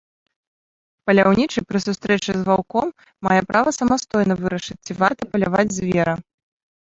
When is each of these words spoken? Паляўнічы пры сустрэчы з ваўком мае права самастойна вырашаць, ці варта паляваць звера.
Паляўнічы 1.07 1.59
пры 1.71 1.81
сустрэчы 1.83 2.31
з 2.37 2.41
ваўком 2.47 2.87
мае 3.27 3.39
права 3.51 3.69
самастойна 3.79 4.33
вырашаць, 4.41 4.79
ці 4.89 4.97
варта 5.03 5.21
паляваць 5.35 5.75
звера. 5.77 6.13